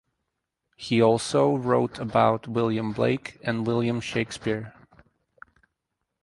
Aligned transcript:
He 0.77 0.99
also 0.99 1.55
wrote 1.55 1.99
about 1.99 2.47
William 2.47 2.91
Blake 2.91 3.37
and 3.43 3.67
William 3.67 4.01
Shakespeare. 4.01 4.73